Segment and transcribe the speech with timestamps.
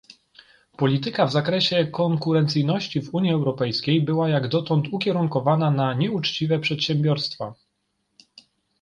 [0.77, 7.53] Polityka w zakresie konkurencyjności w Unii Europejskiej była jak dotąd ukierunkowana na nieuczciwe przedsiębiorstwa